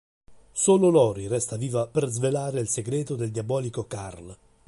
[0.51, 4.35] Solo Lori resta viva per svelare il segreto del diabolico Karl.